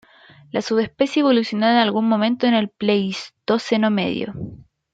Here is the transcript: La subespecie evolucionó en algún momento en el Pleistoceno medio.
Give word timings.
La 0.49 0.63
subespecie 0.63 1.19
evolucionó 1.19 1.67
en 1.69 1.75
algún 1.77 2.09
momento 2.09 2.47
en 2.47 2.55
el 2.55 2.69
Pleistoceno 2.69 3.91
medio. 3.91 4.33